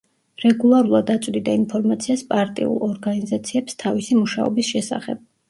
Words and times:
რეგულარულად 0.43 1.11
აწვდიდა 1.15 1.53
ინფორმაციას 1.57 2.23
პარტიულ 2.31 2.81
ორგანიზაციებს 2.89 3.79
თავისი 3.85 4.19
მუშაობის 4.25 4.73
შესახებ. 4.75 5.25